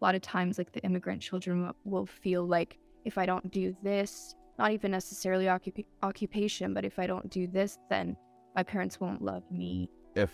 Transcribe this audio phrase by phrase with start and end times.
[0.00, 3.74] a lot of times like the immigrant children will feel like if I don't do
[3.82, 8.16] this, not even necessarily occup- occupation, but if I don't do this, then
[8.54, 9.88] my parents won't love me.
[10.14, 10.32] If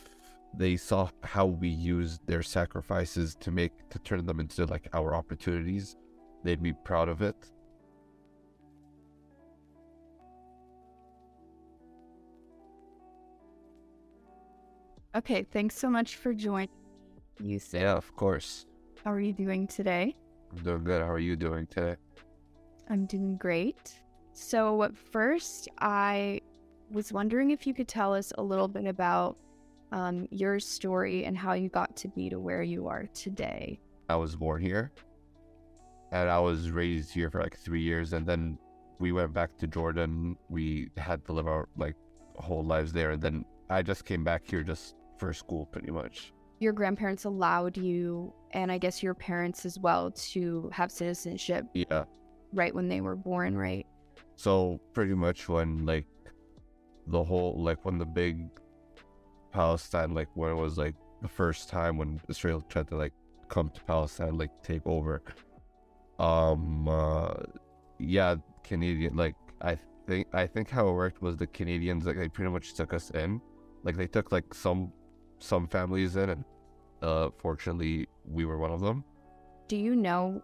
[0.57, 5.15] they saw how we used their sacrifices to make to turn them into like our
[5.15, 5.97] opportunities,
[6.43, 7.37] they'd be proud of it.
[15.17, 16.69] Okay, thanks so much for joining
[17.41, 17.61] you.
[17.73, 18.67] Yeah, of course.
[19.05, 20.17] How are you doing today?
[20.51, 21.03] I'm doing good.
[21.03, 21.97] How are you doing today?
[22.89, 24.01] I'm doing great.
[24.33, 26.41] So, first, I
[26.91, 29.37] was wondering if you could tell us a little bit about
[29.93, 33.79] um, your story and how you got to be to where you are today.
[34.09, 34.91] I was born here
[36.13, 38.15] and I was raised here for like three years.
[38.15, 38.57] And then
[39.01, 40.39] we went back to Jordan.
[40.49, 41.97] We had to live our like
[42.37, 43.11] whole lives there.
[43.11, 46.33] And then I just came back here just for school pretty much.
[46.61, 52.05] Your grandparents allowed you, and I guess your parents as well, to have citizenship Yeah.
[52.53, 53.87] right when they were born, right?
[54.37, 56.07] So pretty much when like
[57.07, 58.49] the whole like when the big
[59.53, 63.13] Palestine like when it was like the first time when Israel tried to like
[63.49, 65.23] come to Palestine like take over.
[66.19, 67.35] Um uh
[67.99, 72.29] yeah, Canadian like I think I think how it worked was the Canadians like they
[72.29, 73.41] pretty much took us in.
[73.85, 74.93] Like they took like some
[75.39, 76.45] some families in and
[77.03, 79.05] uh fortunately we were one of them.
[79.69, 80.43] Do you know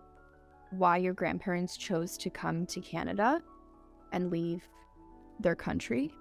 [0.70, 3.42] why your grandparents chose to come to Canada
[4.12, 4.68] and leave
[5.40, 6.12] their country?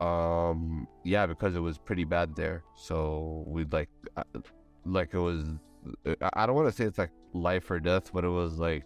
[0.00, 2.64] Um, yeah, because it was pretty bad there.
[2.74, 4.24] So we'd like, uh,
[4.84, 5.44] like it was.
[6.06, 8.84] I- I don't want to say it's like life or death, but it was like,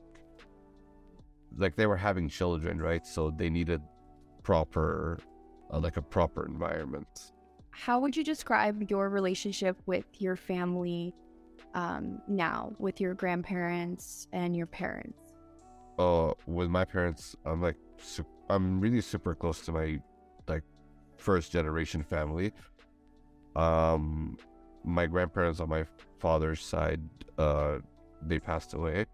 [1.57, 3.07] like they were having children, right?
[3.07, 3.81] So they needed
[4.43, 5.19] proper,
[5.73, 7.33] uh, like a proper environment.
[7.79, 11.15] How would you describe your relationship with your family
[11.75, 15.35] um, now, with your grandparents and your parents?
[15.99, 20.01] Uh, with my parents, I'm like, sup- I'm really super close to my
[20.49, 20.63] like
[21.19, 22.53] first generation family.
[23.55, 24.39] Um,
[24.83, 25.85] my grandparents on my
[26.19, 27.03] father's side,
[27.37, 27.79] uh,
[28.23, 29.05] they passed away.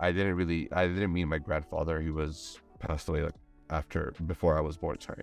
[0.00, 2.00] I didn't really, I didn't meet my grandfather.
[2.00, 3.34] He was passed away like
[3.68, 4.98] after, before I was born.
[4.98, 5.22] Sorry,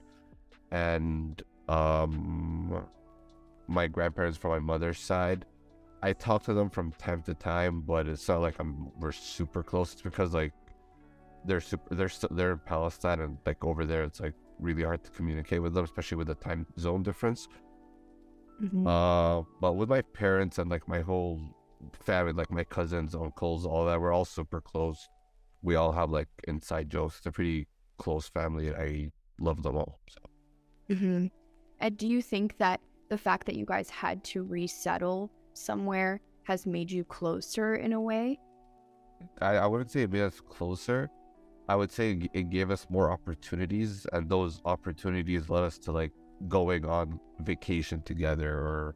[0.71, 2.83] and um,
[3.67, 5.45] my grandparents from my mother's side.
[6.01, 9.63] I talk to them from time to time, but it's not like I'm we're super
[9.63, 9.93] close.
[9.93, 10.53] It's because like
[11.45, 15.11] they're super they're they're in Palestine and like over there it's like really hard to
[15.11, 17.47] communicate with them, especially with the time zone difference.
[18.87, 21.39] Uh, but with my parents and like my whole
[21.93, 25.07] family, like my cousins, uncles, all that, we're all super close.
[25.61, 27.17] We all have like inside jokes.
[27.17, 28.67] It's a pretty close family.
[28.67, 29.99] and I love them all.
[30.09, 30.19] So
[30.89, 31.27] Mm-hmm.
[31.81, 36.65] And do you think that the fact that you guys had to resettle somewhere has
[36.65, 38.39] made you closer in a way?
[39.41, 41.09] I, I wouldn't say it made us closer.
[41.67, 46.11] I would say it gave us more opportunities, and those opportunities led us to like
[46.47, 48.95] going on vacation together or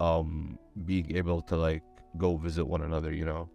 [0.00, 1.82] um being able to like
[2.16, 3.50] go visit one another, you know.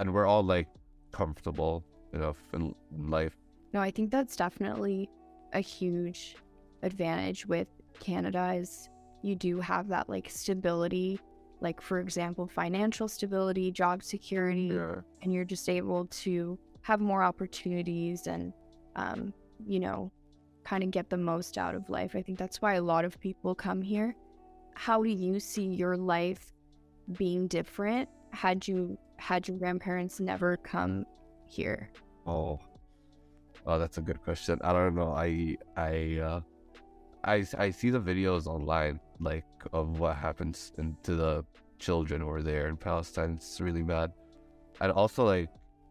[0.00, 0.68] And we're all like
[1.12, 3.36] comfortable enough in in life.
[3.74, 5.10] No, I think that's definitely
[5.52, 6.36] a huge
[6.82, 7.68] advantage with
[8.00, 8.88] Canada is
[9.22, 11.20] you do have that like stability,
[11.60, 14.70] like for example, financial stability, job security,
[15.22, 18.52] and you're just able to have more opportunities and
[18.96, 19.32] um,
[19.66, 20.10] you know,
[20.64, 22.14] kind of get the most out of life.
[22.14, 24.14] I think that's why a lot of people come here.
[24.74, 26.52] How do you see your life
[27.16, 31.04] being different had you had your grandparents never come
[31.46, 31.90] here?
[32.26, 32.58] Oh,
[33.66, 34.58] oh, that's a good question.
[34.62, 35.12] I don't know.
[35.12, 36.40] I I uh,
[37.24, 41.44] I I see the videos online like of what happens in, to the
[41.78, 43.34] children over there in Palestine.
[43.34, 44.12] It's really bad,
[44.80, 45.48] and also like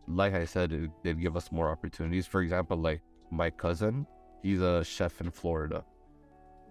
[0.07, 2.27] like I said, it did give us more opportunities.
[2.27, 4.05] For example, like my cousin,
[4.43, 5.85] he's a chef in Florida.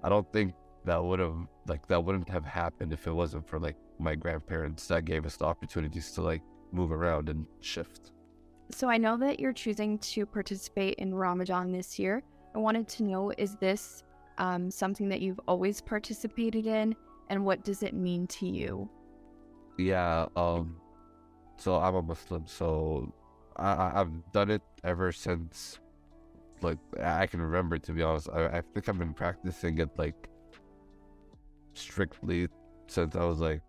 [0.02, 0.54] I don't think
[0.84, 4.86] that would have like that wouldn't have happened if it wasn't for like my grandparents
[4.88, 6.42] that gave us the opportunities to like
[6.72, 8.12] move around and shift.
[8.70, 12.22] So I know that you're choosing to participate in Ramadan this year.
[12.54, 14.04] I wanted to know is this
[14.40, 16.96] um, something that you've always participated in,
[17.28, 18.88] and what does it mean to you?
[19.78, 20.76] Yeah, um,
[21.56, 23.12] so I'm a Muslim, so
[23.56, 25.78] I, I've done it ever since,
[26.62, 27.78] like I can remember.
[27.78, 30.28] To be honest, I, I think I've been practicing it like
[31.74, 32.48] strictly
[32.88, 33.62] since I was like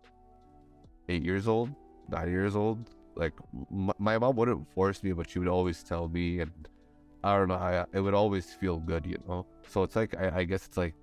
[1.09, 1.69] eight years old,
[2.09, 2.89] nine years old.
[3.15, 6.51] Like m- my mom wouldn't force me, but she would always tell me, and
[7.23, 9.45] I don't know, I it would always feel good, you know.
[9.67, 10.95] So it's like I, I guess it's like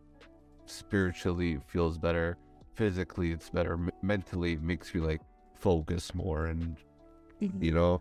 [0.67, 2.37] spiritually feels better
[2.79, 3.73] physically it's better.
[3.73, 5.21] M- mentally, it makes you like
[5.57, 6.77] focus more, and
[7.43, 7.63] Mhm.
[7.63, 8.01] you know,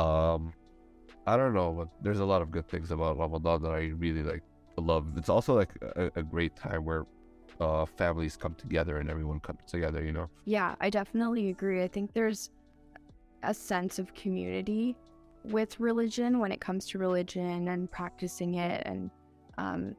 [0.00, 0.52] um,
[1.26, 4.22] I don't know, but there's a lot of good things about Ramadan that I really
[4.22, 4.44] like
[4.78, 5.04] love.
[5.16, 7.04] It's also like a, a great time where
[7.58, 10.04] uh families come together and everyone comes together.
[10.04, 10.30] You know.
[10.44, 11.82] Yeah, I definitely agree.
[11.82, 12.50] I think there's
[13.42, 14.96] a sense of community
[15.50, 18.82] with religion when it comes to religion and practicing it.
[18.86, 19.10] And
[19.58, 19.96] um,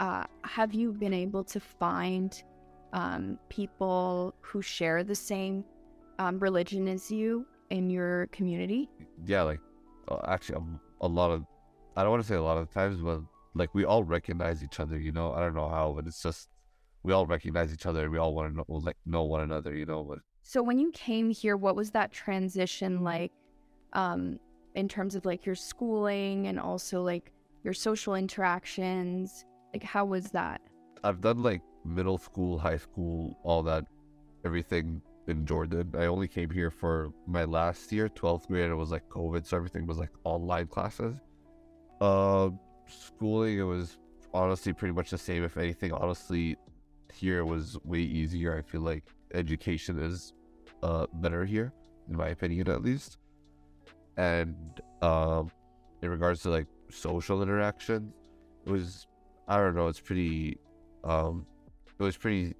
[0.00, 2.42] uh, have you been able to find
[2.92, 5.64] um, people who share the same
[6.18, 8.88] um, religion as you in your community?
[9.26, 9.60] yeah, like
[10.08, 11.44] uh, actually, um, a lot of
[11.96, 13.20] I don't want to say a lot of times, but
[13.54, 14.98] like we all recognize each other.
[14.98, 16.48] You know, I don't know how, but it's just
[17.02, 18.10] we all recognize each other.
[18.10, 19.74] We all want to know, like know one another.
[19.74, 23.32] You know, but So when you came here, what was that transition like
[23.92, 24.38] um,
[24.74, 27.32] in terms of like your schooling and also like
[27.62, 29.44] your social interactions?
[29.72, 30.60] Like how was that?
[31.02, 33.84] I've done like middle school, high school, all that,
[34.44, 35.94] everything in Jordan.
[35.96, 38.70] I only came here for my last year, twelfth grade.
[38.70, 41.20] It was like COVID, so everything was like online classes.
[42.00, 42.50] Uh,
[42.86, 43.98] schooling it was
[44.32, 45.44] honestly pretty much the same.
[45.44, 46.56] If anything, honestly,
[47.12, 48.56] here was way easier.
[48.56, 50.32] I feel like education is
[50.82, 51.72] uh better here,
[52.08, 53.18] in my opinion, at least.
[54.16, 54.56] And
[55.02, 55.50] um,
[56.02, 58.12] in regards to like social interaction,
[58.66, 59.06] it was
[59.48, 59.88] I don't know.
[59.88, 60.58] It's pretty.
[61.02, 61.46] Um,
[61.98, 62.54] it was pretty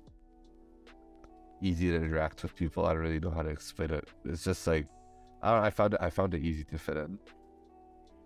[1.62, 2.84] easy to interact with people.
[2.86, 4.08] I don't really know how to explain it.
[4.24, 4.86] It's just like
[5.42, 6.00] I don't I found it.
[6.02, 7.18] I found it easy to fit in.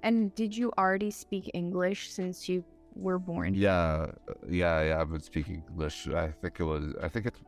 [0.02, 2.64] And did you already speak English since you
[2.94, 3.54] were born?
[3.54, 4.06] Yeah,
[4.48, 5.00] yeah, yeah.
[5.00, 6.08] I've been speaking English.
[6.08, 6.94] I think it was.
[7.02, 7.40] I think it's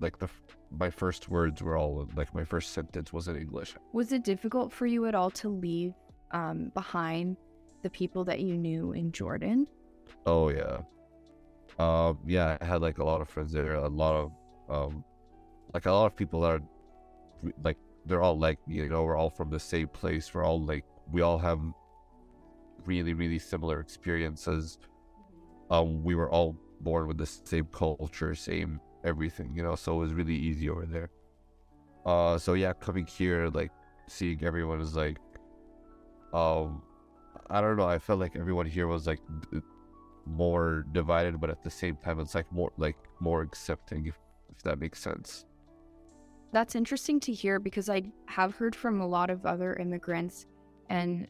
[0.00, 0.28] like the
[0.70, 3.74] my first words were all like my first sentence was in English.
[3.92, 5.94] Was it difficult for you at all to leave
[6.32, 7.36] um, behind
[7.82, 9.66] the people that you knew in Jordan?
[10.26, 10.78] Oh yeah.
[11.78, 14.32] Um yeah, I had like a lot of friends there, a lot of
[14.68, 15.04] um
[15.74, 16.62] like a lot of people that are
[17.62, 17.76] like
[18.06, 20.32] they're all like me, you know, we're all from the same place.
[20.32, 21.60] We're all like we all have
[22.84, 24.78] really, really similar experiences.
[25.70, 30.00] Um we were all born with the same culture, same everything, you know, so it
[30.00, 31.10] was really easy over there.
[32.04, 33.72] Uh so yeah, coming here, like
[34.08, 35.18] seeing everyone is like
[36.32, 36.82] um
[37.48, 39.20] I don't know, I felt like everyone here was like
[39.50, 39.60] d-
[40.26, 44.18] more divided, but at the same time, it's like more like more accepting, if,
[44.54, 45.46] if that makes sense.
[46.52, 50.46] That's interesting to hear because I have heard from a lot of other immigrants
[50.88, 51.28] and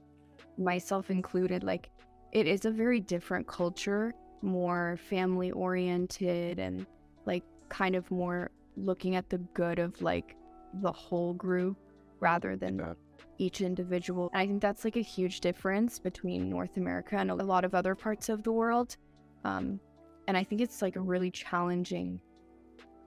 [0.59, 1.91] myself included, like
[2.33, 6.87] it is a very different culture, more family oriented and
[7.25, 10.37] like kind of more looking at the good of like
[10.83, 11.77] the whole group
[12.21, 12.95] rather than Yeah.
[13.39, 14.31] each individual.
[14.33, 17.75] And I think that's like a huge difference between North America and a lot of
[17.75, 18.97] other parts of the world.
[19.45, 19.81] Um,
[20.29, 22.21] and I think it's like a really challenging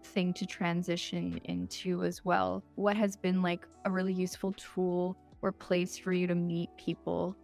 [0.04, 2.64] thing to transition into as well.
[2.76, 7.36] What has been like a really useful tool or place for you to meet people?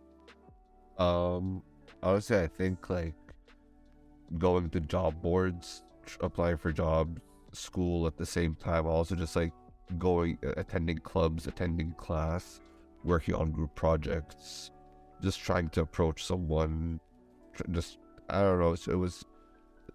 [0.97, 1.61] Um,
[2.01, 3.13] honestly, I think like
[4.37, 5.83] going to job boards,
[6.21, 7.21] applying for jobs,
[7.53, 8.85] school at the same time.
[8.85, 9.53] Also, just like
[9.97, 12.61] going, attending clubs, attending class,
[13.03, 14.71] working on group projects,
[15.21, 16.99] just trying to approach someone.
[17.71, 17.99] Just
[18.29, 18.75] I don't know.
[18.75, 19.23] So it was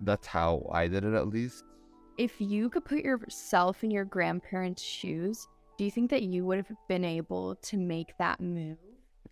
[0.01, 1.65] that's how I did it at least.
[2.17, 5.49] If you could put yourself in your grandparents' shoes,
[5.79, 8.77] do you think that you would have been able to make that move?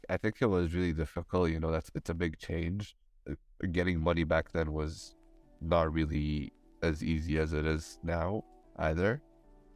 [0.08, 1.50] I think it was really difficult.
[1.50, 2.96] You know, that's it's a big change.
[3.28, 3.34] Uh,
[3.72, 5.14] Getting money back then was
[5.60, 8.44] not really as easy as it is now
[8.78, 9.22] either.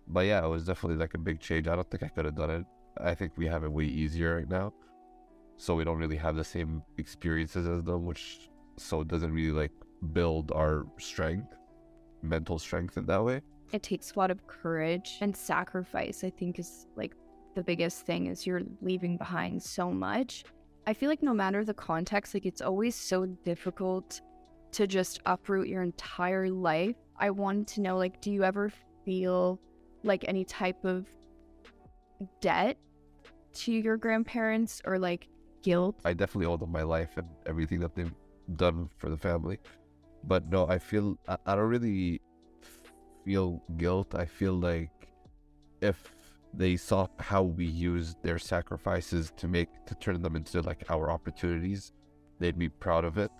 [0.08, 1.68] But yeah, it was definitely like a big change.
[1.68, 2.64] I don't think I could have done it.
[2.98, 4.72] I think we have it way easier right now,
[5.56, 9.52] so we don't really have the same experiences as them, which so it doesn't really
[9.52, 9.72] like
[10.12, 11.54] build our strength,
[12.22, 13.40] mental strength in that way.
[13.72, 17.14] It takes a lot of courage and sacrifice, I think, is like
[17.54, 20.44] the biggest thing is you're leaving behind so much.
[20.86, 24.20] I feel like no matter the context, like it's always so difficult
[24.72, 26.96] to just uproot your entire life.
[27.16, 28.72] I wanted to know, like, do you ever
[29.04, 29.60] feel
[30.02, 31.06] like any type of
[32.40, 32.76] debt
[33.54, 35.28] to your grandparents or like
[35.62, 36.00] guilt?
[36.04, 38.12] I definitely owe them my life and everything that they've
[38.56, 39.58] done for the family.
[40.24, 42.20] But no, I feel I, I don't really
[43.24, 44.14] feel guilt.
[44.14, 44.90] I feel like
[45.80, 46.14] if
[46.54, 51.10] they saw how we used their sacrifices to make to turn them into like our
[51.10, 51.92] opportunities,
[52.38, 53.30] they'd be proud of it.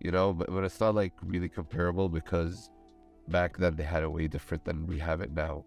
[0.00, 2.70] You know, but, but it's not like really comparable because
[3.28, 5.64] back then they had a way different than we have it now.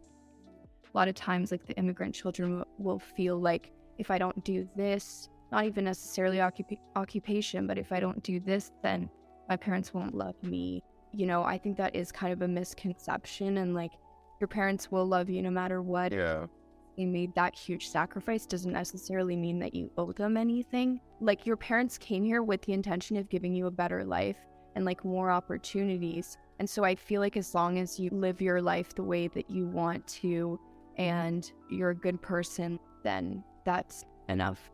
[0.93, 4.43] a lot of times like the immigrant children w- will feel like if i don't
[4.43, 9.09] do this not even necessarily occup- occupation but if i don't do this then
[9.47, 10.81] my parents won't love me
[11.13, 13.91] you know, I think that is kind of a misconception and like
[14.39, 16.13] your parents will love you no matter what.
[16.13, 16.45] Yeah.
[17.01, 21.01] They made that huge sacrifice doesn't necessarily mean that you owe them anything.
[21.19, 24.37] Like your parents came here with the intention of giving you a better life
[24.75, 26.37] and like more opportunities.
[26.59, 29.49] And so I feel like as long as you live your life the way that
[29.49, 30.59] you want to
[30.97, 34.69] and you're a good person, then that's enough.